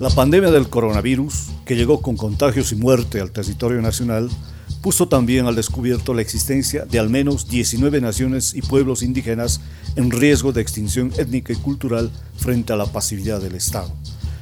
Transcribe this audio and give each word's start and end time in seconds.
La 0.00 0.08
pandemia 0.08 0.50
del 0.50 0.70
coronavirus, 0.70 1.48
que 1.66 1.76
llegó 1.76 2.00
con 2.00 2.16
contagios 2.16 2.72
y 2.72 2.74
muerte 2.74 3.20
al 3.20 3.32
territorio 3.32 3.82
nacional, 3.82 4.30
puso 4.80 5.08
también 5.08 5.44
al 5.44 5.56
descubierto 5.56 6.14
la 6.14 6.22
existencia 6.22 6.86
de 6.86 6.98
al 6.98 7.10
menos 7.10 7.50
19 7.50 8.00
naciones 8.00 8.54
y 8.54 8.62
pueblos 8.62 9.02
indígenas 9.02 9.60
en 9.96 10.10
riesgo 10.10 10.52
de 10.52 10.62
extinción 10.62 11.12
étnica 11.18 11.52
y 11.52 11.56
cultural 11.56 12.10
frente 12.38 12.72
a 12.72 12.76
la 12.76 12.86
pasividad 12.86 13.42
del 13.42 13.56
Estado. 13.56 13.92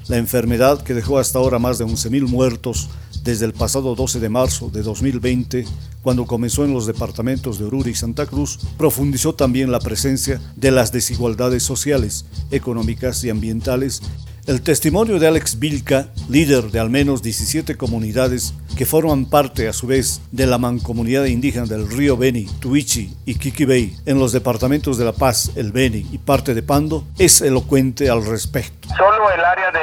La 0.06 0.18
enfermedad 0.18 0.80
que 0.84 0.94
dejó 0.94 1.18
hasta 1.18 1.40
ahora 1.40 1.58
más 1.58 1.78
de 1.78 1.86
11.000 1.86 2.28
muertos 2.28 2.88
desde 3.24 3.44
el 3.44 3.52
pasado 3.52 3.96
12 3.96 4.20
de 4.20 4.28
marzo 4.28 4.70
de 4.70 4.82
2020, 4.82 5.64
cuando 6.02 6.24
comenzó 6.24 6.64
en 6.64 6.72
los 6.72 6.86
departamentos 6.86 7.58
de 7.58 7.64
Oruro 7.64 7.90
y 7.90 7.96
Santa 7.96 8.26
Cruz, 8.26 8.60
profundizó 8.78 9.34
también 9.34 9.72
la 9.72 9.80
presencia 9.80 10.40
de 10.54 10.70
las 10.70 10.92
desigualdades 10.92 11.64
sociales, 11.64 12.26
económicas 12.52 13.24
y 13.24 13.30
ambientales 13.30 14.02
el 14.48 14.62
testimonio 14.62 15.18
de 15.18 15.28
Alex 15.28 15.58
Vilca, 15.58 16.06
líder 16.30 16.70
de 16.70 16.80
al 16.80 16.88
menos 16.88 17.22
17 17.22 17.76
comunidades 17.76 18.54
que 18.78 18.86
forman 18.86 19.26
parte 19.26 19.68
a 19.68 19.74
su 19.74 19.86
vez 19.86 20.22
de 20.32 20.46
la 20.46 20.56
mancomunidad 20.56 21.26
indígena 21.26 21.66
del 21.66 21.86
río 21.86 22.16
Beni, 22.16 22.46
Tuichi 22.58 23.14
y 23.26 23.34
Kikibey 23.34 23.94
en 24.06 24.18
los 24.18 24.32
departamentos 24.32 24.96
de 24.96 25.04
La 25.04 25.12
Paz, 25.12 25.52
El 25.54 25.70
Beni 25.70 26.06
y 26.10 26.16
parte 26.16 26.54
de 26.54 26.62
Pando, 26.62 27.04
es 27.18 27.42
elocuente 27.42 28.08
al 28.08 28.24
respecto. 28.24 28.88
Solo 28.96 29.30
el 29.30 29.44
área 29.44 29.70
de, 29.70 29.78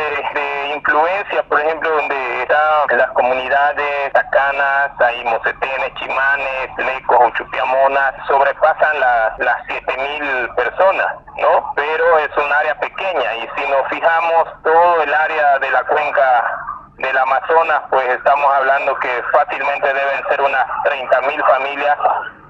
influencia, 0.76 1.44
por 1.48 1.60
ejemplo, 1.60 1.90
donde 1.98 2.16
las 2.48 3.12
comunidades 3.12 4.14
tacanas, 4.14 4.92
hay 5.00 5.24
mocetenes, 5.26 5.94
chimanes, 5.96 6.70
lecos, 6.78 7.28
uchupiamonas, 7.28 8.14
sobrepasan 8.28 9.00
las, 9.00 9.40
las 9.40 9.58
7.000 9.68 10.56
personas, 10.56 11.08
¿no? 11.38 11.74
Pero 11.76 12.20
es 12.20 12.30
un 12.38 12.54
área 12.54 12.76
pequeña 12.80 13.36
y 13.36 13.50
si 13.56 13.70
nos 13.70 13.88
fijamos 13.90 14.48
todo 14.64 15.02
el 15.02 15.14
área 15.14 15.60
de 15.60 15.72
la 15.72 15.84
cuenca 15.86 16.60
del 16.98 17.18
Amazonas, 17.18 17.82
pues 17.90 18.08
estamos 18.10 18.54
hablando 18.56 18.98
que 19.00 19.24
fácilmente 19.32 19.88
deben 19.88 20.24
ser 20.30 20.42
unas 20.42 20.68
30.000 20.86 21.48
familias 21.48 21.98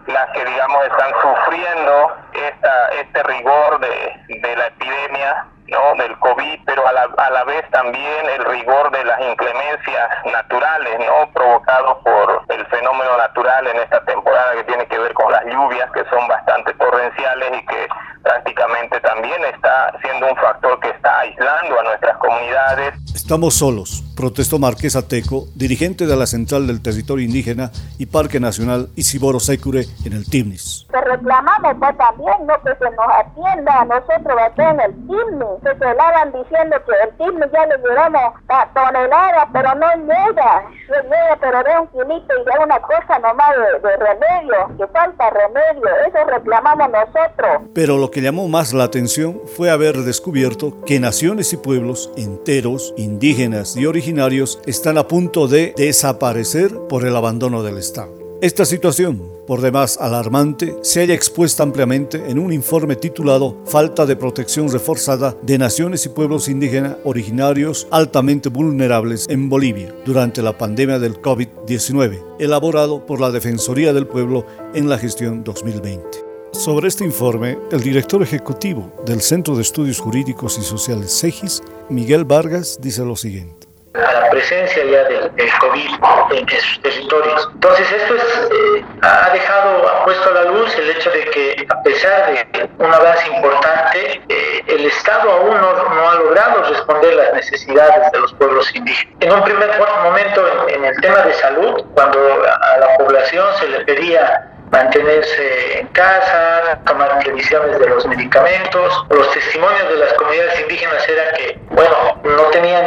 las 0.07 0.29
que 0.31 0.45
digamos 0.45 0.85
están 0.85 1.11
sufriendo 1.21 2.15
esta, 2.33 2.89
este 2.89 3.23
rigor 3.23 3.79
de, 3.79 4.39
de 4.39 4.55
la 4.55 4.67
epidemia 4.67 5.45
¿no? 5.67 5.95
del 6.01 6.17
COVID, 6.19 6.59
pero 6.65 6.87
a 6.87 6.93
la, 6.93 7.03
a 7.17 7.29
la 7.31 7.43
vez 7.43 7.63
también 7.71 8.29
el 8.37 8.45
rigor 8.45 8.91
de 8.91 9.03
las 9.03 9.19
inclemencias 9.21 10.09
naturales, 10.31 10.99
¿no? 10.99 11.31
provocados 11.33 11.97
por 12.03 12.43
el 12.49 12.65
fenómeno 12.67 13.17
natural 13.17 13.67
en 13.67 13.77
esta 13.77 14.03
temporada 14.05 14.53
que 14.55 14.63
tiene 14.65 14.87
que 14.87 14.99
ver 14.99 15.13
con 15.13 15.31
las 15.31 15.45
lluvias 15.45 15.89
que 15.91 16.03
son 16.09 16.27
bastante 16.27 16.73
torrenciales 16.73 17.49
y 17.61 17.65
que 17.65 17.87
prácticamente 18.23 18.99
también 19.01 19.43
está 19.53 19.93
siendo 20.01 20.27
un 20.27 20.35
factor 20.35 20.79
que 20.79 20.89
está 20.89 21.19
aislando 21.19 21.79
a 21.79 21.83
nuestras 21.83 22.17
comunidades. 22.17 22.93
Estamos 23.13 23.53
solos, 23.55 24.03
protestó 24.15 24.59
Marqués 24.59 24.95
Ateco, 24.95 25.45
dirigente 25.55 26.07
de 26.07 26.15
la 26.15 26.25
Central 26.25 26.67
del 26.67 26.81
Territorio 26.81 27.25
Indígena 27.25 27.71
y 27.97 28.07
Parque 28.07 28.39
Nacional 28.39 28.89
Isiboro 28.95 29.39
Secure 29.39 29.85
en 30.05 30.13
el 30.13 30.29
Timnis. 30.29 30.84
Reclamamos 31.15 31.75
pues, 31.79 31.97
también 31.97 32.45
no 32.45 32.55
que 32.61 32.75
se 32.75 32.91
nos 32.91 33.07
atienda 33.07 33.81
a 33.81 33.85
nosotros 33.85 34.37
acá 34.37 34.71
en 34.71 34.79
el 34.81 34.93
Timnis, 35.07 35.63
que 35.63 35.73
se 35.79 35.93
lavan 35.95 36.33
diciendo 36.33 36.75
que 36.85 36.91
el 37.03 37.17
Timnis 37.17 37.51
ya 37.53 37.65
le 37.67 37.77
llevamos 37.77 38.33
a 38.49 38.67
tonelada, 38.73 39.47
pero 39.53 39.75
no 39.75 39.87
llega, 39.95 40.63
llega 40.89 41.37
pero 41.39 41.63
de 41.63 41.79
un 41.79 41.87
kilito 41.87 42.33
y 42.35 42.43
de 42.43 42.63
una 42.63 42.81
cosa 42.81 43.19
nomás 43.19 43.51
de, 43.55 43.87
de 43.87 43.97
remedio, 43.97 44.77
que 44.77 44.87
falta 44.87 45.29
remedio, 45.29 45.87
eso 46.05 46.17
reclamamos 46.27 46.89
nosotros. 46.89 47.69
Pero 47.73 47.97
lo 47.97 48.11
que 48.11 48.21
llamó 48.21 48.49
más 48.49 48.73
la 48.73 48.83
atención 48.83 49.39
fue 49.55 49.71
haber 49.71 49.95
descubierto 49.99 50.81
que 50.85 50.99
naciones 50.99 51.53
y 51.53 51.57
pueblos 51.57 52.11
enteros, 52.17 52.93
indígenas 52.97 53.77
y 53.77 53.85
originarios 53.85 54.59
están 54.65 54.97
a 54.97 55.07
punto 55.07 55.47
de 55.47 55.73
desaparecer 55.77 56.71
por 56.89 57.05
el 57.05 57.15
abandono 57.15 57.63
del 57.63 57.77
Estado. 57.77 58.24
Esta 58.45 58.63
situación, 58.63 59.23
por 59.47 59.59
demás 59.59 59.97
alarmante, 59.99 60.75
se 60.83 61.01
haya 61.01 61.15
expuesto 61.15 61.63
ampliamente 61.63 62.29
en 62.29 62.37
un 62.37 62.53
informe 62.53 62.95
titulado 62.95 63.57
Falta 63.65 64.05
de 64.05 64.15
protección 64.15 64.71
reforzada 64.71 65.35
de 65.41 65.57
naciones 65.57 66.05
y 66.05 66.09
pueblos 66.09 66.47
indígenas 66.47 66.97
originarios 67.05 67.87
altamente 67.89 68.49
vulnerables 68.49 69.25
en 69.29 69.49
Bolivia 69.49 69.95
durante 70.05 70.43
la 70.43 70.55
pandemia 70.55 70.99
del 70.99 71.19
COVID-19, 71.19 72.23
elaborado 72.37 73.03
por 73.03 73.19
la 73.19 73.31
Defensoría 73.31 73.93
del 73.93 74.05
Pueblo 74.05 74.45
en 74.75 74.89
la 74.89 74.99
gestión 74.99 75.43
2020. 75.43 76.05
Sobre 76.51 76.89
este 76.89 77.03
informe, 77.03 77.57
el 77.71 77.81
director 77.81 78.21
ejecutivo 78.21 78.93
del 79.07 79.21
Centro 79.21 79.55
de 79.55 79.63
Estudios 79.63 79.97
Jurídicos 79.97 80.59
y 80.59 80.61
Sociales 80.61 81.19
CEGIS, 81.19 81.63
Miguel 81.89 82.25
Vargas, 82.25 82.77
dice 82.79 83.03
lo 83.03 83.15
siguiente. 83.15 83.64
A 83.95 84.13
la 84.13 84.29
presencia 84.29 84.83
ya 84.83 85.03
del, 85.05 85.31
COVID 85.59 85.89
en 86.31 86.49
esos 86.49 86.81
territorios. 86.81 87.49
Entonces, 87.53 87.91
esto 87.91 88.15
eh, 88.15 88.85
ha 89.01 89.29
dejado, 89.31 89.87
ha 89.87 90.05
puesto 90.05 90.29
a 90.29 90.33
la 90.33 90.43
luz 90.45 90.75
el 90.77 90.89
hecho 90.89 91.09
de 91.11 91.25
que, 91.25 91.65
a 91.69 91.81
pesar 91.83 92.31
de 92.31 92.69
un 92.77 92.93
avance 92.93 93.27
importante, 93.27 94.21
eh, 94.27 94.63
el 94.67 94.85
Estado 94.85 95.31
aún 95.31 95.61
no, 95.61 96.09
ha 96.09 96.15
logrado 96.15 96.63
responder 96.69 97.13
las 97.13 97.33
necesidades 97.33 98.11
de 98.11 98.19
los 98.19 98.33
pueblos 98.33 98.75
indígenas. 98.75 99.15
En 99.21 99.31
un 99.31 99.43
primer 99.43 99.71
momento, 100.03 100.67
en 100.67 100.83
el 100.83 100.99
tema 101.01 101.19
de 101.19 101.33
salud, 101.33 101.83
cuando 101.93 102.19
a 102.19 102.77
la 102.77 102.97
población 102.97 103.45
se 103.59 103.67
le 103.69 103.85
pedía 103.85 104.51
mantenerse 104.71 105.79
en 105.79 105.87
casa, 105.87 106.79
tomar 106.85 107.19
previsiones 107.19 107.79
de 107.79 107.87
los 107.87 108.05
medicamentos. 108.05 109.05
Los 109.09 109.31
testimonios 109.31 109.89
de 109.89 109.95
las 109.95 110.13
comunidades 110.13 110.59
indígenas 110.61 111.07
era 111.07 111.31
que, 111.33 111.59
bueno, 111.69 112.21
no 112.23 112.43
tenían 112.51 112.85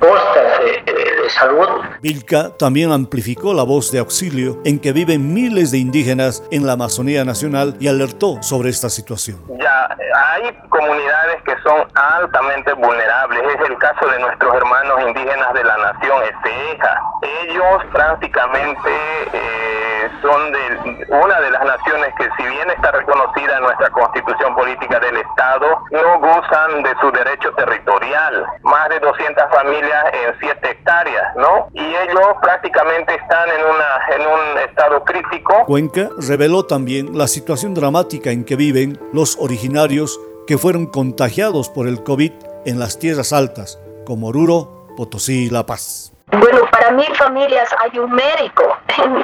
costas 0.00 0.60
de, 0.60 0.92
de, 0.92 1.30
salud. 1.30 1.68
Vilca 2.02 2.56
también 2.56 2.90
amplificó 2.90 3.54
la 3.54 3.62
voz 3.62 3.92
de 3.92 4.00
auxilio 4.00 4.60
en 4.64 4.80
que 4.80 4.92
viven 4.92 5.32
miles 5.32 5.70
de 5.70 5.78
indígenas 5.78 6.42
en 6.50 6.66
la 6.66 6.72
Amazonía 6.72 7.24
Nacional 7.24 7.76
y 7.78 7.86
alertó 7.86 8.42
sobre 8.42 8.70
esta 8.70 8.88
situación. 8.88 9.38
Ya 9.60 9.96
hay 10.14 10.52
comunidades 10.68 11.42
que 11.44 11.54
son 11.62 11.86
altamente 11.94 12.72
vulnerables. 12.72 13.42
Es 13.54 13.68
el 13.68 13.76
caso 13.78 14.06
de 14.08 14.18
nuestros 14.20 14.54
hermanos 14.54 15.00
indígenas 15.06 15.54
de 15.54 15.64
la 15.64 15.76
nación 15.76 16.22
Esteja. 16.22 17.02
Ellos 17.42 17.84
prácticamente 17.92 18.90
eh, 19.32 19.89
son 20.22 20.52
de 20.52 21.06
una 21.08 21.40
de 21.40 21.50
las 21.50 21.64
naciones 21.64 22.14
que 22.18 22.28
si 22.36 22.42
bien 22.48 22.70
está 22.70 22.92
reconocida 22.92 23.56
en 23.56 23.62
nuestra 23.62 23.90
constitución 23.90 24.54
política 24.54 25.00
del 25.00 25.16
Estado, 25.16 25.66
no 25.90 26.20
gozan 26.20 26.82
de 26.82 26.94
su 27.00 27.10
derecho 27.10 27.52
territorial. 27.52 28.46
Más 28.62 28.88
de 28.88 29.00
200 29.00 29.44
familias 29.50 30.04
en 30.12 30.34
7 30.40 30.70
hectáreas, 30.70 31.36
¿no? 31.36 31.68
Y 31.74 31.84
ellos 31.84 32.36
prácticamente 32.42 33.14
están 33.14 33.48
en, 33.48 33.64
una, 33.64 34.16
en 34.16 34.22
un 34.22 34.58
estado 34.58 35.04
crítico. 35.04 35.64
Cuenca 35.66 36.08
reveló 36.18 36.64
también 36.64 37.16
la 37.16 37.26
situación 37.26 37.74
dramática 37.74 38.30
en 38.30 38.44
que 38.44 38.56
viven 38.56 38.98
los 39.12 39.36
originarios 39.38 40.20
que 40.46 40.58
fueron 40.58 40.86
contagiados 40.86 41.68
por 41.68 41.86
el 41.86 42.02
COVID 42.02 42.32
en 42.66 42.78
las 42.78 42.98
tierras 42.98 43.32
altas, 43.32 43.78
como 44.04 44.28
Oruro, 44.28 44.86
Potosí 44.96 45.46
y 45.46 45.50
La 45.50 45.64
Paz. 45.64 46.12
Bueno, 46.32 46.60
mí 46.92 47.04
familias 47.14 47.68
hay 47.78 47.98
un 47.98 48.10
médico 48.10 48.64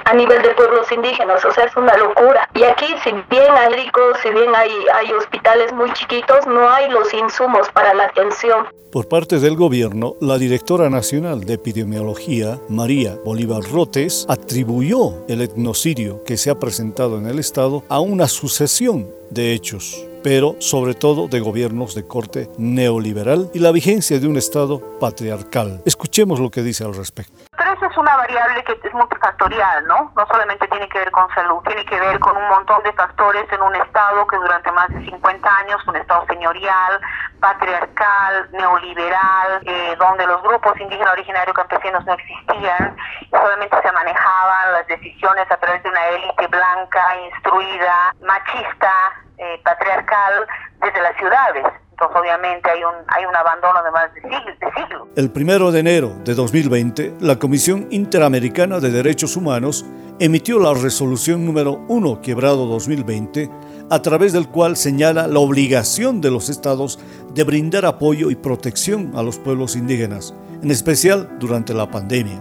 a 0.05 0.15
nivel 0.15 0.43
de 0.43 0.51
pueblos 0.51 0.91
indígenas, 0.93 1.45
o 1.45 1.53
sea, 1.53 1.65
es 1.65 1.77
una 1.77 1.97
locura. 1.97 2.49
Y 2.55 2.63
aquí, 2.63 2.87
si 3.03 3.11
bien 3.31 3.51
hay 3.51 3.71
médicos, 3.71 4.19
si 4.23 4.31
bien 4.31 4.55
hay, 4.55 4.71
hay 4.95 5.13
hospitales 5.13 5.73
muy 5.73 5.93
chiquitos, 5.93 6.47
no 6.47 6.69
hay 6.69 6.91
los 6.91 7.13
insumos 7.15 7.69
para 7.71 7.95
la 7.95 8.05
atención. 8.05 8.67
Por 8.93 9.09
parte 9.09 9.39
del 9.41 9.57
gobierno, 9.57 10.15
la 10.21 10.39
directora 10.39 10.89
nacional 10.89 11.45
de 11.45 11.55
epidemiología, 11.55 12.59
María 12.69 13.17
Bolívar 13.25 13.63
Rotes, 13.71 14.27
atribuyó 14.29 15.27
el 15.29 15.43
etnocidio 15.43 16.23
que 16.25 16.37
se 16.37 16.51
ha 16.51 16.59
presentado 16.59 17.19
en 17.19 17.27
el 17.27 17.39
Estado 17.39 17.83
a 17.89 18.01
una 18.01 18.29
sucesión 18.29 19.09
de 19.31 19.53
hechos 19.53 20.07
pero 20.27 20.57
sobre 20.59 20.95
todo 20.95 21.29
de 21.29 21.39
gobiernos 21.39 21.95
de 21.95 22.05
corte 22.05 22.51
neoliberal 22.59 23.49
y 23.55 23.61
la 23.61 23.71
vigencia 23.71 24.19
de 24.19 24.27
un 24.27 24.37
Estado 24.37 24.83
patriarcal. 24.99 25.81
Escuchemos 25.85 26.41
lo 26.41 26.51
que 26.51 26.65
dice 26.65 26.83
al 26.83 26.97
respecto. 26.97 27.45
Eso 27.77 27.85
es 27.85 27.97
una 27.99 28.17
variable 28.17 28.65
que 28.65 28.73
es 28.73 28.95
multifactorial, 28.95 29.87
¿no? 29.87 30.11
No 30.17 30.27
solamente 30.29 30.67
tiene 30.69 30.89
que 30.89 30.99
ver 30.99 31.11
con 31.11 31.29
salud, 31.35 31.61
tiene 31.67 31.85
que 31.85 32.01
ver 32.01 32.19
con 32.21 32.35
un 32.35 32.49
montón 32.49 32.83
de 32.85 32.93
factores 32.95 33.45
en 33.53 33.61
un 33.61 33.75
Estado 33.77 34.27
que 34.29 34.37
durante 34.39 34.73
más 34.73 34.89
de 34.89 35.05
50 35.05 35.57
años, 35.59 35.87
un 35.87 35.97
Estado 35.97 36.25
señorial, 36.27 36.99
patriarcal, 37.39 38.49
neoliberal, 38.53 39.61
eh, 39.67 39.95
donde 39.99 40.27
los 40.27 40.43
grupos 40.43 40.73
indígenas 40.81 41.13
originarios 41.13 41.55
campesinos 41.55 42.03
no 42.07 42.15
existían, 42.15 42.97
solamente 43.31 43.77
se 43.83 43.93
manejaban 43.93 44.73
las 44.73 44.87
decisiones 44.87 45.51
a 45.51 45.57
través 45.59 45.83
de 45.83 45.91
una 45.91 46.07
élite 46.07 46.47
blanca, 46.47 47.05
instruida, 47.27 48.15
machista, 48.23 49.13
eh, 49.37 49.61
patriarcal 49.63 50.47
desde 50.81 51.03
las 51.03 51.15
ciudades. 51.17 51.67
Entonces, 51.99 52.17
obviamente, 52.21 52.71
hay 52.71 52.81
un, 52.85 52.95
hay 53.09 53.25
un 53.25 53.35
abandono 53.35 53.83
de 53.83 53.91
más 53.91 54.13
de 54.13 54.21
siglos, 54.21 54.45
de 54.61 54.83
siglos. 54.83 55.09
El 55.17 55.31
primero 55.31 55.73
de 55.73 55.81
enero 55.81 56.13
de 56.27 56.35
2020, 56.35 57.15
la 57.21 57.39
Comisión 57.39 57.89
Interamericana 57.91 58.81
de 58.81 58.91
Derechos 58.91 59.35
Humanos 59.35 59.87
emitió 60.19 60.59
la 60.59 60.75
resolución 60.75 61.47
número 61.47 61.87
1 61.89 62.21
quebrado 62.21 62.67
2020, 62.67 63.51
a 63.89 64.03
través 64.03 64.35
del 64.35 64.47
cual 64.47 64.77
señala 64.77 65.27
la 65.27 65.39
obligación 65.39 66.21
de 66.21 66.31
los 66.31 66.51
estados 66.51 66.99
de 67.33 67.45
brindar 67.45 67.87
apoyo 67.87 68.31
y 68.31 68.35
protección 68.35 69.13
a 69.15 69.23
los 69.23 69.39
pueblos 69.39 69.75
indígenas, 69.75 70.35
en 70.63 70.71
especial 70.71 71.39
durante 71.39 71.73
la 71.73 71.91
pandemia. 71.91 72.39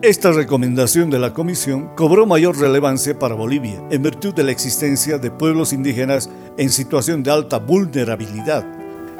Esta 0.00 0.30
recomendación 0.30 1.10
de 1.10 1.18
la 1.18 1.34
Comisión 1.34 1.90
cobró 1.94 2.24
mayor 2.24 2.56
relevancia 2.56 3.18
para 3.18 3.34
Bolivia 3.34 3.82
en 3.90 4.00
virtud 4.00 4.32
de 4.32 4.44
la 4.44 4.52
existencia 4.52 5.18
de 5.18 5.30
pueblos 5.30 5.74
indígenas 5.74 6.30
en 6.56 6.70
situación 6.70 7.22
de 7.22 7.32
alta 7.32 7.58
vulnerabilidad. 7.58 8.77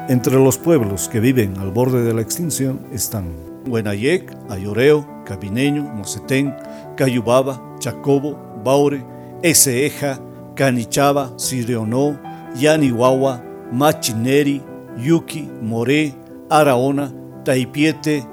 Entre 0.09 0.33
los 0.33 0.57
pueblos 0.57 1.07
que 1.07 1.19
viven 1.19 1.55
al 1.59 1.69
borde 1.69 2.01
de 2.01 2.15
la 2.15 2.21
extinción 2.21 2.79
están 2.91 3.27
Huenayec, 3.67 4.35
Ayoreo, 4.49 5.07
Cabineño, 5.23 5.83
Mocetén, 5.83 6.55
Cayubaba, 6.97 7.75
Chacobo, 7.77 8.35
Baure, 8.63 9.05
Eseja, 9.43 10.19
Canichaba, 10.55 11.33
Sirionó, 11.37 12.19
Yanihuahua, 12.55 13.43
Machineri, 13.71 14.63
Yuki, 14.97 15.47
Moré, 15.61 16.15
Araona, 16.49 17.13
Taipiete, 17.45 18.25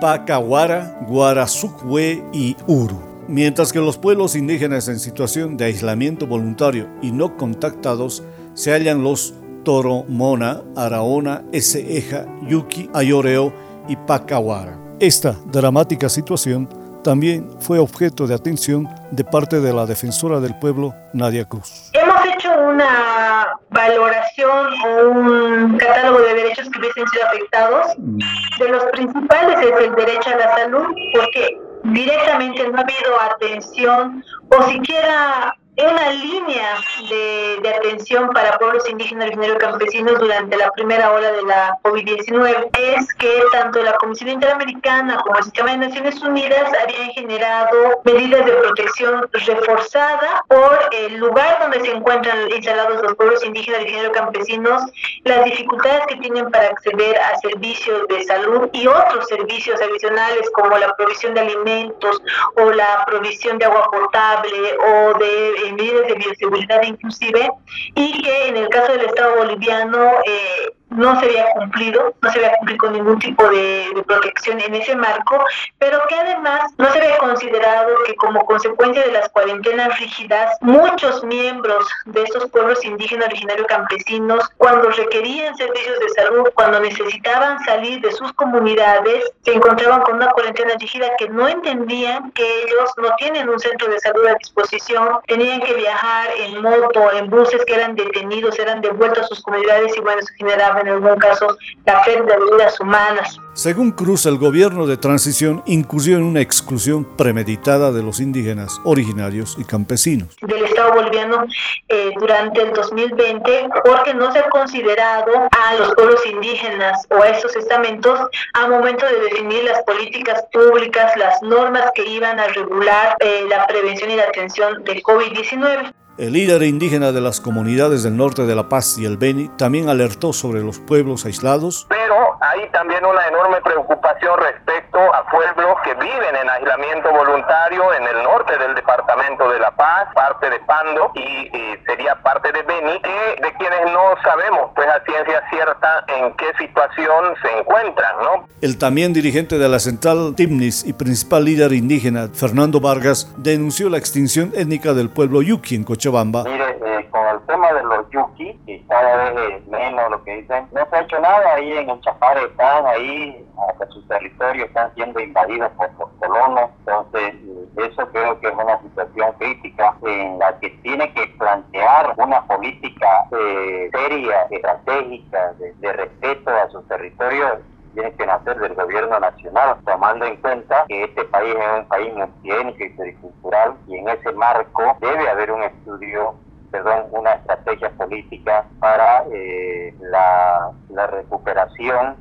Pacahuara, 0.00 1.00
Guarazucue 1.08 2.22
y 2.32 2.54
Uru. 2.68 3.00
Mientras 3.26 3.72
que 3.72 3.80
los 3.80 3.98
pueblos 3.98 4.36
indígenas 4.36 4.86
en 4.86 5.00
situación 5.00 5.56
de 5.56 5.64
aislamiento 5.64 6.28
voluntario 6.28 6.88
y 7.02 7.10
no 7.10 7.36
contactados 7.36 8.22
se 8.54 8.70
hallan 8.70 9.02
los 9.02 9.34
Toromona, 9.64 10.60
Araona, 10.76 11.42
Eseja, 11.52 12.26
Yuki, 12.46 12.90
Ayoreo 12.94 13.52
y 13.88 13.96
Pacahuara. 13.96 14.78
Esta 15.00 15.34
dramática 15.46 16.08
situación 16.08 16.68
también 17.02 17.50
fue 17.60 17.78
objeto 17.78 18.26
de 18.26 18.34
atención 18.34 18.88
de 19.10 19.24
parte 19.24 19.60
de 19.60 19.72
la 19.72 19.86
defensora 19.86 20.40
del 20.40 20.58
pueblo, 20.58 20.94
Nadia 21.12 21.44
Cruz. 21.44 21.90
Hemos 21.92 22.16
hecho 22.26 22.48
una 22.68 23.48
valoración 23.70 24.72
o 24.86 25.08
un 25.10 25.76
catálogo 25.76 26.20
de 26.20 26.34
derechos 26.34 26.68
que 26.70 26.78
hubiesen 26.78 27.06
sido 27.08 27.26
afectados. 27.26 27.86
Mm. 27.98 28.18
De 28.58 28.68
los 28.68 28.84
principales 28.92 29.58
es 29.60 29.86
el 29.86 29.94
derecho 29.94 30.30
a 30.30 30.36
la 30.36 30.56
salud, 30.56 30.86
porque 31.14 31.58
directamente 31.84 32.68
no 32.70 32.78
ha 32.78 32.80
habido 32.80 33.20
atención 33.20 34.24
o 34.48 34.62
siquiera 34.70 35.54
una 35.76 36.10
línea 36.10 36.78
de, 37.08 37.68
atención 37.68 38.30
para 38.30 38.56
pueblos 38.58 38.88
indígenas 38.88 39.26
originarios 39.26 39.58
campesinos 39.58 40.18
durante 40.20 40.56
la 40.56 40.70
primera 40.70 41.10
ola 41.10 41.32
de 41.32 41.42
la 41.42 41.76
COVID-19 41.82 42.70
es 42.78 43.12
que 43.14 43.42
tanto 43.52 43.82
la 43.82 43.94
Comisión 43.94 44.30
Interamericana 44.30 45.18
como 45.24 45.38
el 45.38 45.44
Sistema 45.44 45.72
de 45.72 45.78
Naciones 45.78 46.22
Unidas 46.22 46.70
habían 46.82 47.10
generado 47.10 48.00
medidas 48.04 48.44
de 48.44 48.52
protección 48.52 49.28
reforzada 49.32 50.44
por 50.48 50.78
el 50.92 51.16
lugar 51.16 51.58
donde 51.60 51.80
se 51.80 51.96
encuentran 51.96 52.50
instalados 52.52 53.02
los 53.02 53.14
pueblos 53.14 53.44
indígenas 53.44 53.80
originarios 53.80 54.12
campesinos, 54.12 54.82
las 55.24 55.44
dificultades 55.44 56.06
que 56.06 56.16
tienen 56.16 56.50
para 56.50 56.68
acceder 56.68 57.18
a 57.18 57.36
servicios 57.38 58.06
de 58.08 58.22
salud 58.24 58.68
y 58.72 58.86
otros 58.86 59.26
servicios 59.26 59.80
adicionales 59.80 60.48
como 60.54 60.78
la 60.78 60.94
provisión 60.96 61.34
de 61.34 61.40
alimentos 61.40 62.22
o 62.56 62.70
la 62.70 63.04
provisión 63.06 63.58
de 63.58 63.64
agua 63.64 63.90
potable 63.90 64.76
o 64.78 65.18
de 65.18 65.63
medidas 65.72 66.06
de 66.08 66.14
bioseguridad 66.14 66.82
inclusive, 66.82 67.48
y 67.94 68.22
que 68.22 68.48
en 68.48 68.56
el 68.56 68.68
caso 68.68 68.92
del 68.92 69.06
Estado 69.06 69.36
boliviano 69.36 70.10
eh, 70.26 70.73
no 70.94 71.18
se 71.18 71.26
había 71.26 71.46
cumplido, 71.52 72.14
no 72.20 72.32
se 72.32 72.38
había 72.38 72.56
cumplido 72.56 72.78
con 72.78 72.92
ningún 72.92 73.18
tipo 73.18 73.48
de, 73.48 73.90
protección 74.06 74.60
en 74.60 74.74
ese 74.74 74.94
marco, 74.96 75.42
pero 75.78 75.98
que 76.08 76.14
además 76.14 76.72
no 76.78 76.90
se 76.92 77.00
había 77.00 77.18
considerado 77.18 77.94
que 78.06 78.14
como 78.16 78.44
consecuencia 78.44 79.02
de 79.02 79.12
las 79.12 79.28
cuarentenas 79.30 79.98
rígidas, 79.98 80.56
muchos 80.60 81.24
miembros 81.24 81.86
de 82.06 82.22
estos 82.22 82.50
pueblos 82.50 82.84
indígenas 82.84 83.28
originarios 83.28 83.66
campesinos, 83.66 84.48
cuando 84.58 84.90
requerían 84.90 85.56
servicios 85.56 85.98
de 86.00 86.08
salud, 86.10 86.48
cuando 86.54 86.80
necesitaban 86.80 87.58
salir 87.64 88.00
de 88.00 88.12
sus 88.12 88.32
comunidades, 88.34 89.24
se 89.42 89.54
encontraban 89.54 90.02
con 90.02 90.16
una 90.16 90.28
cuarentena 90.28 90.74
rígida 90.78 91.08
que 91.18 91.28
no 91.28 91.48
entendían 91.48 92.30
que 92.32 92.62
ellos 92.62 92.90
no 92.98 93.14
tienen 93.16 93.48
un 93.48 93.58
centro 93.58 93.90
de 93.90 93.98
salud 94.00 94.26
a 94.26 94.34
disposición, 94.34 95.20
tenían 95.26 95.60
que 95.60 95.74
viajar 95.74 96.28
en 96.38 96.62
moto, 96.62 97.12
en 97.12 97.30
buses 97.30 97.64
que 97.64 97.74
eran 97.74 97.94
detenidos, 97.96 98.58
eran 98.58 98.80
devueltos 98.80 99.24
a 99.24 99.26
sus 99.28 99.42
comunidades 99.42 99.96
y 99.96 100.00
bueno, 100.00 100.22
se 100.22 100.34
generaba 100.34 100.83
en 100.86 100.94
algún 100.94 101.16
caso 101.16 101.56
la 101.84 102.02
pérdida 102.04 102.36
de 102.36 102.56
vidas 102.56 102.78
humanas. 102.80 103.38
Según 103.54 103.92
Cruz, 103.92 104.26
el 104.26 104.36
gobierno 104.36 104.86
de 104.86 104.96
transición 104.96 105.62
incurrió 105.66 106.16
en 106.16 106.24
una 106.24 106.40
exclusión 106.40 107.04
premeditada 107.16 107.92
de 107.92 108.02
los 108.02 108.18
indígenas 108.18 108.80
originarios 108.84 109.56
y 109.58 109.64
campesinos. 109.64 110.36
Del 110.40 110.64
Estado 110.64 110.92
boliviano 110.94 111.44
eh, 111.88 112.10
durante 112.18 112.62
el 112.62 112.72
2020 112.72 113.68
porque 113.84 114.12
no 114.14 114.32
se 114.32 114.40
ha 114.40 114.48
considerado 114.48 115.48
a 115.50 115.74
los 115.74 115.94
pueblos 115.94 116.20
indígenas 116.26 117.06
o 117.10 117.22
a 117.22 117.28
esos 117.28 117.54
estamentos 117.54 118.18
a 118.54 118.68
momento 118.68 119.06
de 119.06 119.20
definir 119.20 119.64
las 119.64 119.82
políticas 119.84 120.44
públicas, 120.52 121.12
las 121.16 121.40
normas 121.42 121.92
que 121.94 122.04
iban 122.06 122.40
a 122.40 122.48
regular 122.48 123.16
eh, 123.20 123.44
la 123.48 123.66
prevención 123.66 124.10
y 124.10 124.16
la 124.16 124.24
atención 124.24 124.82
del 124.84 125.02
COVID-19. 125.02 125.92
El 126.16 126.34
líder 126.34 126.62
indígena 126.62 127.10
de 127.10 127.20
las 127.20 127.40
comunidades 127.40 128.04
del 128.04 128.16
norte 128.16 128.46
de 128.46 128.54
La 128.54 128.68
Paz 128.68 128.98
y 128.98 129.04
el 129.04 129.16
Beni 129.16 129.50
también 129.58 129.88
alertó 129.88 130.32
sobre 130.32 130.60
los 130.60 130.78
pueblos 130.78 131.24
aislados. 131.24 131.88
Pero 132.04 132.36
hay 132.38 132.68
también 132.68 133.02
una 133.06 133.26
enorme 133.28 133.62
preocupación 133.62 134.38
respecto 134.38 134.98
a 135.14 135.24
pueblos 135.30 135.74
que 135.84 135.94
viven 135.94 136.36
en 136.36 136.50
aislamiento 136.50 137.10
voluntario 137.10 137.94
en 137.94 138.02
el 138.02 138.22
norte 138.22 138.58
del 138.58 138.74
departamento 138.74 139.48
de 139.48 139.58
La 139.58 139.70
Paz, 139.70 140.08
parte 140.14 140.50
de 140.50 140.60
Pando 140.60 141.12
y, 141.14 141.50
sería 141.86 142.14
parte 142.16 142.52
de 142.52 142.62
Beni, 142.62 143.00
de 143.40 143.52
quienes 143.58 143.92
no 143.92 144.14
sabemos 144.22 144.70
pues 144.74 144.86
a 144.86 145.02
ciencia 145.04 145.42
cierta 145.48 146.04
en 146.08 146.34
qué 146.34 146.52
situación 146.58 147.34
se 147.40 147.58
encuentran, 147.58 148.16
¿no? 148.22 148.48
El 148.60 148.78
también 148.78 149.14
dirigente 149.14 149.56
de 149.56 149.68
la 149.68 149.78
central 149.78 150.34
Timnis 150.36 150.84
y 150.84 150.92
principal 150.92 151.46
líder 151.46 151.72
indígena, 151.72 152.28
Fernando 152.34 152.80
Vargas, 152.80 153.32
denunció 153.38 153.88
la 153.88 153.96
extinción 153.96 154.52
étnica 154.54 154.92
del 154.92 155.08
pueblo 155.08 155.40
Yuki 155.40 155.74
en 155.74 155.84
Cochabamba 155.84 156.44
Mire, 156.44 156.78
eh, 156.84 157.08
con 157.10 157.26
el 157.28 157.40
tema 157.46 157.72
de 157.72 157.82
los 157.82 158.10
yuki, 158.10 158.58
que 158.66 158.73
cada 158.88 159.30
vez 159.30 159.54
es 159.54 159.66
menos 159.68 160.10
lo 160.10 160.22
que 160.24 160.36
dicen, 160.36 160.68
no 160.72 160.86
se 160.88 160.96
ha 160.96 161.00
hecho 161.00 161.18
nada 161.18 161.54
ahí 161.54 161.72
en 161.72 161.90
el 161.90 162.00
Chapare, 162.00 162.44
están 162.44 162.86
ahí, 162.86 163.46
hasta 163.68 163.86
sus 163.88 164.06
territorios 164.08 164.68
están 164.68 164.94
siendo 164.94 165.20
invadidos 165.20 165.70
por 165.72 165.90
los 165.98 166.10
colonos, 166.20 166.70
entonces 166.80 167.34
eso 167.76 168.08
creo 168.12 168.38
que 168.40 168.48
es 168.48 168.54
una 168.54 168.80
situación 168.82 169.32
crítica 169.38 169.96
en 170.02 170.38
la 170.38 170.58
que 170.58 170.70
tiene 170.82 171.12
que 171.14 171.26
plantear 171.38 172.14
una 172.16 172.42
política 172.46 173.26
eh, 173.32 173.90
seria, 173.92 174.42
estratégica, 174.50 175.52
de, 175.58 175.92
respeto 175.92 176.50
a 176.50 176.68
sus 176.70 176.86
territorios 176.88 177.58
tiene 177.94 178.12
que 178.14 178.26
nacer 178.26 178.58
del 178.58 178.74
gobierno 178.74 179.20
nacional, 179.20 179.76
tomando 179.84 180.24
en 180.24 180.36
cuenta 180.38 180.84
que 180.88 181.04
este 181.04 181.24
país 181.26 181.54
es 181.54 181.78
un 181.78 181.86
país 181.86 182.12
multiétnico 182.12 182.84
y 182.84 182.88
pluricultural 182.90 183.74
y 183.86 183.98
en 183.98 184.08
ese 184.08 184.32
marco 184.32 184.96
debe 185.00 185.28
haber 185.28 185.52
un 185.52 185.62
estudio 185.62 186.34
perdón, 186.74 187.04
una 187.12 187.34
estrategia 187.34 187.88
política 187.90 188.64
para 188.80 189.22
eh, 189.32 189.94
la, 190.00 190.72
la 190.88 191.06
recuperación 191.06 192.16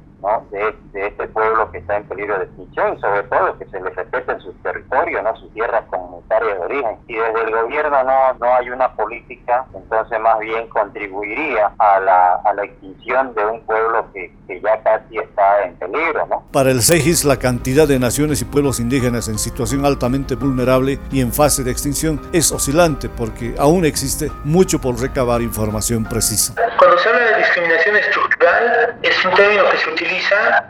de, 0.52 1.08
este 1.08 1.28
pueblo 1.28 1.70
que 1.72 1.80
está 1.80 1.98
en 1.98 2.04
peligro 2.06 2.38
de 2.38 2.46
extinción 2.46 2.96
y 2.98 3.02
sobre 3.02 3.24
todo 3.24 3.58
que 3.58 3.66
se 3.66 3.80
les 3.82 3.94
respeten 3.94 4.40
sus 4.40 4.56
territorios, 4.64 5.22
¿no? 5.22 5.36
sus 5.36 5.52
tierras 5.54 5.84
comunitarias 5.90 6.60
de 6.60 6.66
origen. 6.66 6.98
Y 7.08 7.16
desde 7.16 7.42
el 7.42 7.52
gobierno 7.52 8.04
no, 8.04 8.34
no 8.40 8.54
hay 8.54 8.70
una 8.70 8.94
política, 8.96 9.66
entonces 9.74 10.20
más 10.22 10.40
bien 10.40 10.68
contribuiría 10.70 11.74
a 11.78 12.00
la, 12.00 12.36
a 12.36 12.54
la 12.54 12.64
extinción 12.64 13.36
de 13.36 13.46
un 13.46 13.62
pueblo 13.66 14.06
que, 14.14 14.34
que 14.48 14.62
ya 14.62 14.82
casi 14.82 15.18
está 15.18 15.64
en 15.66 15.76
peligro. 15.76 16.26
¿no? 16.28 16.44
Para 16.54 16.72
el 16.72 16.82
CEGIS, 16.82 17.26
la 17.26 17.38
cantidad 17.38 17.88
de 17.88 18.00
naciones 18.00 18.42
y 18.42 18.46
pueblos 18.46 18.80
indígenas 18.80 19.28
en 19.28 19.38
situación 19.38 19.86
altamente 19.86 20.36
vulnerable 20.36 21.00
y 21.12 21.20
en 21.20 21.34
fase 21.34 21.64
de 21.64 21.72
extinción 21.72 22.22
es 22.32 22.52
oscilante 22.52 23.10
porque 23.10 23.56
aún 23.58 23.86
existe 23.86 24.32
mucho 24.46 24.80
por 24.80 25.00
recabar 25.02 25.42
información 25.42 26.06
precisa. 26.06 26.56
Cuando 26.78 26.98
se 27.00 27.10
habla 27.10 27.26
de 27.26 27.38
discriminación 27.40 27.96
estructural, 27.98 28.98
es 29.02 29.26
un 29.26 29.34
término 29.34 29.64
que 29.70 29.78
se 29.78 29.90
utiliza 29.90 30.13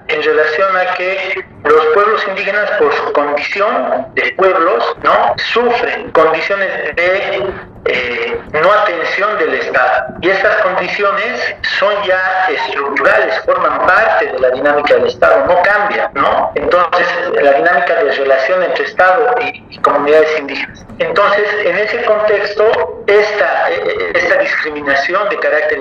en 0.08 0.24
relación 0.24 0.78
a 0.78 0.94
que 0.96 1.44
los 1.64 1.86
pueblos 1.94 2.26
indígenas 2.28 2.70
por 2.80 2.94
su 2.94 3.14
condición 3.14 4.08
de 4.16 4.32
pueblos 4.38 4.96
no 5.04 5.34
sufren 5.38 6.12
condiciones 6.12 6.96
de 6.96 7.54
eh, 7.86 8.40
no 8.54 8.72
atención 8.72 9.38
del 9.40 9.56
Estado. 9.56 10.16
Y 10.22 10.30
estas 10.30 10.56
condiciones 10.62 11.56
son 11.80 11.94
ya 12.06 12.48
estructurales, 12.50 13.42
forman 13.46 13.86
parte 13.86 14.28
de 14.28 14.40
la 14.40 14.52
dinámica 14.52 14.94
del 14.96 15.08
Estado, 15.08 15.46
no 15.46 15.62
cambian, 15.64 16.10
¿no? 16.14 16.52
Entonces, 16.56 17.08
la 17.42 17.52
dinámica 17.54 17.96
de 18.04 18.12
relación 18.12 18.64
entre 18.64 18.86
Estado 18.86 19.36
y, 19.42 19.78
comunidades 19.80 20.40
indígenas. 20.40 20.86
Entonces, 21.00 21.46
en 21.66 21.78
ese 21.78 22.06
contexto, 22.06 23.04
esta, 23.08 23.72
eh, 23.72 24.12
esta 24.14 24.38
discriminación 24.38 25.28
de 25.28 25.40
carácter 25.40 25.80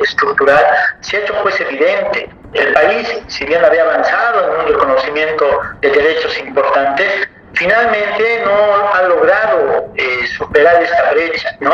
estructural 0.00 0.64
se 1.00 1.18
ha 1.18 1.20
hecho 1.20 1.34
pues 1.42 1.60
evidente. 1.60 2.30
El 2.52 2.72
país, 2.72 3.22
si 3.28 3.44
bien 3.44 3.64
había 3.64 3.82
avanzado 3.82 4.44
en 4.44 4.60
un 4.60 4.66
reconocimiento 4.72 5.60
de 5.80 5.90
derechos 5.90 6.38
importantes, 6.38 7.28
finalmente 7.56 8.42
no 8.44 8.94
ha 8.94 9.02
logrado 9.02 9.86
eh, 9.96 10.26
superar 10.36 10.82
esta 10.82 11.10
brecha 11.12 11.56
¿no? 11.60 11.72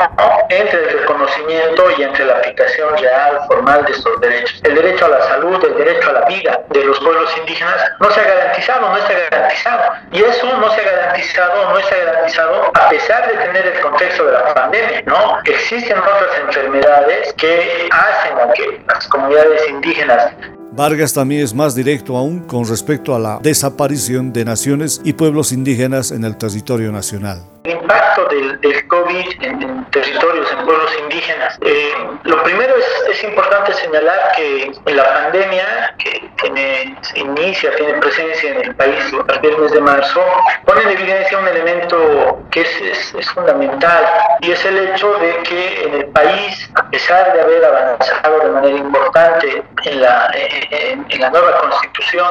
entre 0.49 0.79
el 0.79 1.01
reconocimiento 1.01 1.91
y 1.99 2.03
entre 2.03 2.25
la 2.25 2.35
aplicación 2.35 2.97
real, 2.99 3.41
formal 3.49 3.85
de 3.85 3.93
estos 3.93 4.21
derechos. 4.21 4.61
El 4.63 4.75
derecho 4.77 5.07
a 5.07 5.09
la 5.09 5.21
salud, 5.23 5.65
el 5.65 5.77
derecho 5.77 6.11
a 6.11 6.13
la 6.13 6.25
vida 6.27 6.61
de 6.71 6.85
los 6.85 6.99
pueblos 7.01 7.37
indígenas 7.39 7.77
no 8.01 8.11
se 8.11 8.21
ha 8.21 8.25
garantizado, 8.25 8.89
no 8.89 8.97
está 8.97 9.13
garantizado. 9.31 9.93
Y 10.13 10.23
eso 10.23 10.57
no 10.59 10.71
se 10.71 10.81
ha 10.81 10.85
garantizado, 10.85 11.71
no 11.71 11.79
está 11.79 11.97
garantizado 11.97 12.71
a 12.75 12.89
pesar 12.89 13.29
de 13.29 13.35
tener 13.45 13.67
el 13.67 13.81
contexto 13.81 14.25
de 14.25 14.33
la 14.33 14.55
pandemia. 14.55 15.03
¿no? 15.07 15.39
Existen 15.45 15.99
otras 15.99 16.39
enfermedades 16.47 17.33
que 17.35 17.89
hacen 17.91 18.37
que 18.55 18.81
las 18.87 19.09
comunidades 19.09 19.69
indígenas 19.69 20.33
Vargas 20.75 21.13
también 21.13 21.43
es 21.43 21.53
más 21.55 21.75
directo 21.75 22.17
aún 22.17 22.41
con 22.41 22.67
respecto 22.67 23.15
a 23.15 23.19
la 23.19 23.39
desaparición 23.43 24.33
de 24.33 24.47
naciones 24.47 25.03
y 25.05 25.13
pueblos 25.13 25.53
indígenas 25.53 26.11
en 26.11 26.25
el 26.25 26.37
territorio 26.39 26.91
nacional. 26.91 27.52
El 27.65 27.75
impacto 27.75 28.25
del, 28.27 28.89
COVID 28.89 29.43
en, 29.45 29.85
territorios, 29.91 30.51
en 30.51 30.65
pueblos 30.65 30.91
indígenas. 31.05 31.59
Eh, 31.61 31.93
lo 32.25 32.43
primero 32.43 32.75
es, 33.09 33.23
importante 33.23 33.73
señalar 33.75 34.33
que 34.35 34.73
la 34.87 35.05
pandemia 35.05 35.95
que 35.99 36.29
tiene, 36.41 36.97
inicia, 37.15 37.75
tiene 37.77 37.95
presencia 38.01 38.51
en 38.51 38.63
el 38.63 38.75
país 38.75 39.15
a 39.15 39.25
partir 39.25 39.53
del 39.53 39.61
mes 39.61 39.73
de 39.73 39.81
marzo, 39.81 40.21
pone 40.65 40.83
en 40.83 40.89
evidencia 40.89 41.39
un 41.39 41.47
elemento 41.47 42.43
que 42.51 42.63
es, 42.63 43.15
fundamental 43.33 44.05
y 44.41 44.51
es 44.51 44.65
el 44.65 44.79
hecho 44.79 45.15
de 45.15 45.37
que 45.45 45.83
en 45.85 45.95
el 45.95 46.07
país, 46.07 46.71
a 46.75 46.91
pesar 46.91 47.33
de 47.33 47.43
haber 47.43 47.65
avanzado 47.65 48.41
de 48.41 48.51
manera 48.51 48.77
importante 48.77 49.63
en 49.85 50.01
la, 50.01 51.31
nueva 51.31 51.61
constitución, 51.61 52.29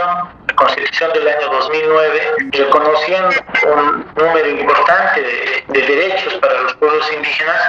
constitución 0.61 1.11
del 1.13 1.27
año 1.27 1.47
2009, 1.51 2.21
reconociendo 2.51 3.35
un 3.75 4.05
número 4.15 4.49
importante 4.49 5.21
de, 5.21 5.81
derechos 5.81 6.35
para 6.35 6.61
los 6.61 6.73
pueblos 6.75 7.11
indígenas, 7.11 7.59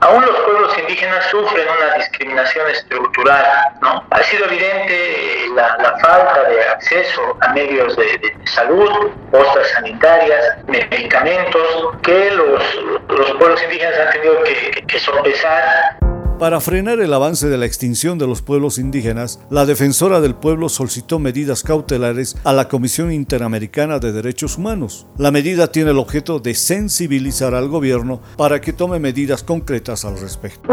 aún 0.00 0.24
los 0.24 0.36
pueblos 0.40 0.78
indígenas 0.78 1.24
sufren 1.30 1.66
una 1.68 1.94
discriminación 1.94 2.68
estructural. 2.70 3.46
¿no? 3.80 4.04
Ha 4.10 4.22
sido 4.24 4.44
evidente 4.46 5.48
la, 5.54 5.98
falta 6.00 6.44
de 6.48 6.68
acceso 6.68 7.36
a 7.40 7.52
medios 7.54 7.96
de, 7.96 8.36
salud, 8.44 9.10
postas 9.30 9.68
sanitarias, 9.70 10.58
medicamentos, 10.66 11.96
que 12.02 12.30
los, 12.32 12.62
los 13.08 13.30
pueblos 13.32 13.62
indígenas 13.62 13.98
han 13.98 14.12
tenido 14.12 14.42
que, 14.42 14.84
que 14.86 14.98
sopesar 14.98 15.98
para 16.38 16.60
frenar 16.60 17.00
el 17.00 17.12
avance 17.12 17.48
de 17.48 17.58
la 17.58 17.66
extinción 17.66 18.16
de 18.16 18.26
los 18.26 18.42
pueblos 18.42 18.78
indígenas, 18.78 19.40
la 19.50 19.66
defensora 19.66 20.20
del 20.20 20.36
pueblo 20.36 20.68
solicitó 20.68 21.18
medidas 21.18 21.64
cautelares 21.64 22.36
a 22.44 22.52
la 22.52 22.68
Comisión 22.68 23.12
Interamericana 23.12 23.98
de 23.98 24.12
Derechos 24.12 24.56
Humanos. 24.56 25.06
La 25.16 25.32
medida 25.32 25.72
tiene 25.72 25.90
el 25.90 25.98
objeto 25.98 26.38
de 26.38 26.54
sensibilizar 26.54 27.54
al 27.54 27.68
gobierno 27.68 28.20
para 28.36 28.60
que 28.60 28.72
tome 28.72 29.00
medidas 29.00 29.42
concretas 29.42 30.04
al 30.04 30.20
respecto. 30.20 30.68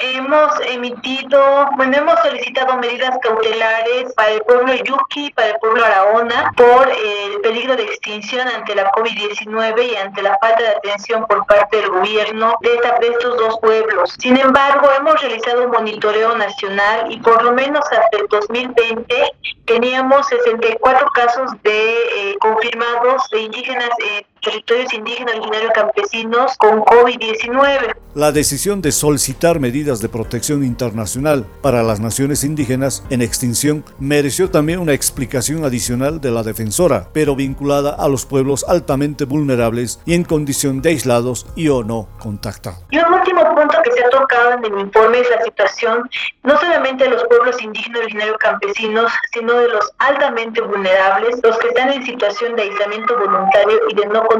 Hemos 0.00 0.52
emitido, 0.66 1.66
bueno, 1.76 1.96
hemos 1.96 2.18
solicitado 2.20 2.76
medidas 2.78 3.18
cautelares 3.22 4.12
para 4.14 4.30
el 4.30 4.42
pueblo 4.42 4.74
Yuki, 4.74 5.30
para 5.32 5.48
el 5.50 5.58
pueblo 5.58 5.84
Araona, 5.84 6.52
por 6.56 6.88
el 6.88 7.40
peligro 7.42 7.76
de 7.76 7.84
extinción 7.84 8.46
ante 8.48 8.74
la 8.74 8.90
COVID-19 8.92 9.92
y 9.92 9.96
ante 9.96 10.22
la 10.22 10.36
falta 10.38 10.62
de 10.62 10.68
atención 10.68 11.26
por 11.26 11.46
parte 11.46 11.76
del 11.76 11.90
gobierno 11.90 12.56
de 12.60 12.76
estos 13.06 13.36
dos 13.36 13.58
pueblos. 13.60 14.14
Sin 14.18 14.36
embargo, 14.36 14.88
hemos 14.98 15.20
realizado 15.20 15.64
un 15.64 15.70
monitoreo 15.70 16.36
nacional 16.36 17.10
y 17.10 17.18
por 17.20 17.42
lo 17.42 17.52
menos 17.52 17.84
hasta 17.84 18.16
el 18.18 18.26
2020 18.28 19.32
teníamos 19.64 20.26
64 20.28 21.08
casos 21.14 21.50
de 21.62 21.92
eh, 21.92 22.36
confirmados 22.40 23.28
de 23.30 23.40
indígenas 23.40 23.90
en 23.98 24.24
territorios 24.46 24.92
indígenas 24.92 25.34
originarios 25.34 25.72
campesinos 25.74 26.56
con 26.58 26.80
COVID-19. 26.84 27.96
La 28.14 28.32
decisión 28.32 28.80
de 28.80 28.92
solicitar 28.92 29.58
medidas 29.60 30.00
de 30.00 30.08
protección 30.08 30.64
internacional 30.64 31.44
para 31.62 31.82
las 31.82 32.00
naciones 32.00 32.44
indígenas 32.44 33.04
en 33.10 33.22
extinción 33.22 33.84
mereció 33.98 34.48
también 34.48 34.78
una 34.78 34.94
explicación 34.94 35.64
adicional 35.64 36.20
de 36.20 36.30
la 36.30 36.42
defensora, 36.42 37.08
pero 37.12 37.34
vinculada 37.34 37.94
a 37.94 38.08
los 38.08 38.24
pueblos 38.24 38.64
altamente 38.68 39.24
vulnerables 39.24 40.00
y 40.06 40.14
en 40.14 40.24
condición 40.24 40.80
de 40.80 40.90
aislados 40.90 41.46
y 41.56 41.68
o 41.68 41.82
no 41.82 42.08
contactados. 42.18 42.84
Y 42.90 42.98
un 42.98 43.12
último 43.12 43.42
punto 43.54 43.76
que 43.82 43.92
se 43.92 44.04
ha 44.04 44.10
tocado 44.10 44.52
en 44.52 44.64
el 44.64 44.80
informe 44.80 45.20
es 45.20 45.30
la 45.30 45.42
situación 45.42 46.08
no 46.44 46.56
solamente 46.58 47.04
de 47.04 47.10
los 47.10 47.24
pueblos 47.24 47.60
indígenas 47.60 48.00
originarios 48.02 48.38
campesinos, 48.38 49.12
sino 49.32 49.52
de 49.54 49.68
los 49.68 49.92
altamente 49.98 50.60
vulnerables, 50.60 51.40
los 51.42 51.58
que 51.58 51.68
están 51.68 51.92
en 51.92 52.06
situación 52.06 52.54
de 52.54 52.62
aislamiento 52.62 53.18
voluntario 53.18 53.78
y 53.88 53.94
de 53.94 54.06
no 54.06 54.24
contacto. 54.26 54.35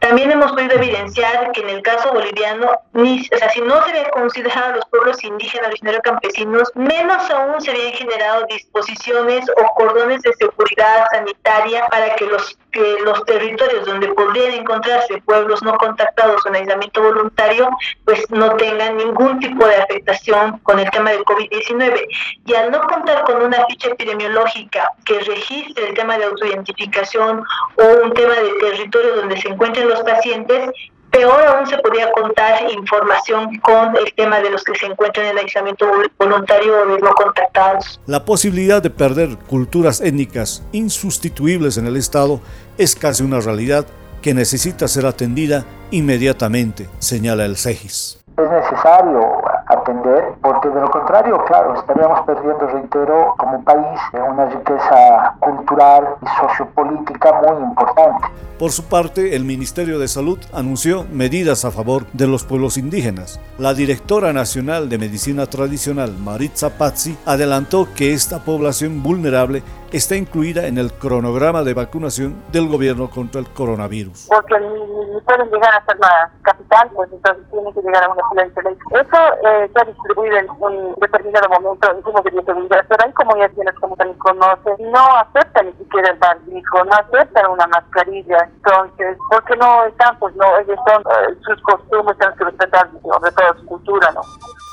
También 0.00 0.30
hemos 0.30 0.52
podido 0.52 0.74
evidenciar 0.74 1.52
que 1.52 1.60
en 1.60 1.70
el 1.70 1.82
caso 1.82 2.12
boliviano, 2.12 2.70
ni, 2.92 3.20
o 3.32 3.36
sea, 3.36 3.50
si 3.50 3.60
no 3.60 3.82
se 3.84 3.90
habían 3.90 4.10
considerado 4.10 4.72
a 4.72 4.76
los 4.76 4.84
pueblos 4.86 5.22
indígenas 5.24 5.68
originarios 5.68 6.02
campesinos, 6.02 6.72
menos 6.74 7.30
aún 7.30 7.60
se 7.60 7.70
habían 7.70 7.92
generado 7.92 8.46
disposiciones 8.46 9.46
o 9.50 9.74
cordones 9.74 10.22
de 10.22 10.32
seguridad 10.34 11.06
sanitaria 11.10 11.86
para 11.88 12.14
que 12.16 12.26
los 12.26 12.58
que 12.78 13.02
los 13.02 13.24
territorios 13.24 13.84
donde 13.86 14.08
podrían 14.08 14.54
encontrarse 14.54 15.20
pueblos 15.22 15.62
no 15.62 15.74
contactados 15.74 16.46
en 16.46 16.54
aislamiento 16.54 17.02
voluntario, 17.02 17.68
pues 18.04 18.24
no 18.30 18.54
tengan 18.56 18.96
ningún 18.96 19.40
tipo 19.40 19.66
de 19.66 19.76
afectación 19.76 20.58
con 20.60 20.78
el 20.78 20.88
tema 20.90 21.10
del 21.10 21.24
COVID-19. 21.24 22.06
Y 22.46 22.54
al 22.54 22.70
no 22.70 22.80
contar 22.82 23.24
con 23.24 23.42
una 23.42 23.66
ficha 23.66 23.88
epidemiológica 23.88 24.92
que 25.04 25.18
registre 25.20 25.88
el 25.88 25.94
tema 25.94 26.18
de 26.18 26.26
autoidentificación 26.26 27.42
o 27.76 28.04
un 28.04 28.12
tema 28.14 28.34
de 28.34 28.52
territorio 28.60 29.16
donde 29.16 29.40
se 29.40 29.48
encuentren 29.48 29.88
los 29.88 30.00
pacientes, 30.02 30.70
Peor 31.10 31.42
aún 31.46 31.66
se 31.66 31.78
podía 31.78 32.10
contar 32.12 32.70
información 32.70 33.58
con 33.60 33.96
el 33.96 34.12
tema 34.14 34.40
de 34.40 34.50
los 34.50 34.62
que 34.62 34.74
se 34.74 34.86
encuentran 34.86 35.26
en 35.26 35.32
el 35.32 35.38
aislamiento 35.38 35.86
voluntario 36.18 36.82
o 36.82 36.86
de 36.86 36.98
no 37.00 37.10
contactados. 37.14 38.00
La 38.06 38.24
posibilidad 38.24 38.82
de 38.82 38.90
perder 38.90 39.36
culturas 39.48 40.00
étnicas 40.00 40.62
insustituibles 40.72 41.78
en 41.78 41.86
el 41.86 41.96
Estado 41.96 42.40
es 42.76 42.94
casi 42.94 43.22
una 43.22 43.40
realidad 43.40 43.86
que 44.22 44.34
necesita 44.34 44.88
ser 44.88 45.06
atendida 45.06 45.64
inmediatamente, 45.90 46.88
señala 46.98 47.44
el 47.44 47.56
CEGIS. 47.56 48.18
Es 48.36 48.50
necesario 48.50 49.42
atender, 49.88 50.34
porque 50.42 50.68
de 50.68 50.80
lo 50.80 50.90
contrario, 50.90 51.42
claro, 51.46 51.74
estaríamos 51.74 52.20
perdiendo, 52.22 52.66
reitero, 52.66 53.34
como 53.38 53.62
país 53.64 54.00
una 54.12 54.46
riqueza 54.46 55.34
cultural 55.40 56.16
y 56.22 56.46
sociopolítica 56.46 57.32
muy 57.32 57.62
importante. 57.62 58.28
Por 58.58 58.72
su 58.72 58.88
parte, 58.88 59.36
el 59.36 59.44
Ministerio 59.44 60.00
de 60.00 60.08
Salud 60.08 60.38
anunció 60.52 61.04
medidas 61.12 61.64
a 61.64 61.70
favor 61.70 62.06
de 62.12 62.26
los 62.26 62.42
pueblos 62.42 62.76
indígenas. 62.76 63.40
La 63.56 63.72
directora 63.72 64.32
nacional 64.32 64.88
de 64.88 64.98
Medicina 64.98 65.46
Tradicional, 65.46 66.12
Maritza 66.18 66.70
Pazzi, 66.70 67.16
adelantó 67.24 67.86
que 67.94 68.12
esta 68.14 68.40
población 68.40 69.00
vulnerable 69.04 69.62
está 69.92 70.16
incluida 70.16 70.66
en 70.66 70.76
el 70.76 70.92
cronograma 70.92 71.62
de 71.62 71.72
vacunación 71.74 72.42
del 72.50 72.68
gobierno 72.68 73.08
contra 73.08 73.40
el 73.40 73.48
coronavirus. 73.48 74.26
Porque 74.28 74.58
ni 74.58 75.20
pueden 75.20 75.50
llegar 75.50 75.74
a 75.74 75.84
ser 75.86 75.98
la 75.98 76.30
capital, 76.42 76.90
pues 76.94 77.10
entonces 77.12 77.44
tienen 77.50 77.72
que 77.72 77.80
llegar 77.80 78.04
a 78.04 78.08
una 78.08 78.42
excelente 78.42 78.80
Eso 78.90 79.16
eh, 79.48 79.70
se 79.78 79.82
ha 79.82 79.92
distribuido 79.92 80.36
en 80.36 80.50
un 80.50 80.94
determinado 81.00 81.48
momento 81.48 81.90
en 81.90 82.02
como 82.02 82.20
de 82.22 82.30
seguridad, 82.30 82.84
pero 82.88 83.04
hay 83.04 83.12
comunidades 83.12 83.74
como 83.80 83.96
también 83.96 84.18
conocen, 84.18 84.74
no 84.90 85.16
aceptan 85.16 85.66
ni 85.66 85.72
siquiera 85.84 86.10
el 86.10 86.18
barbijo, 86.18 86.84
no 86.84 86.92
aceptan 86.92 87.50
una 87.50 87.66
mascarilla, 87.68 88.48
entonces, 88.56 89.16
porque 89.30 89.56
no 89.56 89.84
están, 89.86 90.18
pues 90.18 90.34
no, 90.36 90.58
ellos 90.58 90.78
son, 90.86 91.02
eh, 91.02 91.36
sus 91.46 91.62
costumbres, 91.62 92.18
tienen 92.18 92.36
que 92.36 92.44
respetar 92.44 92.90
sobre 93.02 93.32
todo 93.32 93.60
su 93.60 93.66
cultura, 93.66 94.10
¿no? 94.12 94.20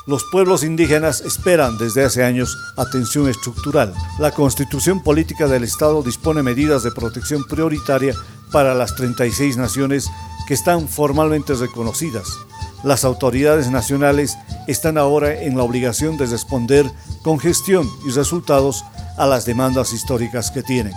Los 0.06 0.24
pueblos 0.30 0.62
indígenas 0.62 1.20
esperan 1.20 1.78
desde 1.78 2.04
hace 2.04 2.24
años 2.24 2.56
atención 2.76 3.28
estructural. 3.28 3.92
La 4.20 4.30
constitución 4.30 5.02
política 5.02 5.46
del 5.46 5.64
Estado 5.64 6.02
dispone 6.02 6.44
medidas 6.44 6.84
de 6.84 6.92
protección 6.92 7.44
prioritaria 7.44 8.14
para 8.52 8.74
las 8.74 8.94
36 8.94 9.56
naciones 9.56 10.08
que 10.46 10.54
están 10.54 10.86
formalmente 10.86 11.54
reconocidas. 11.54 12.38
Las 12.82 13.04
autoridades 13.04 13.70
nacionales 13.70 14.36
están 14.66 14.98
ahora 14.98 15.42
en 15.42 15.56
la 15.56 15.62
obligación 15.62 16.16
de 16.16 16.26
responder 16.26 16.90
con 17.22 17.38
gestión 17.38 17.88
y 18.06 18.10
resultados 18.10 18.84
a 19.16 19.26
las 19.26 19.44
demandas 19.46 19.92
históricas 19.92 20.50
que 20.50 20.62
tienen. 20.62 20.92